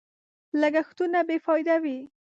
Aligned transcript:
لګښتونه 0.61 1.19
بې 1.27 1.37
فايدې 1.45 1.75
وي. 1.83 1.97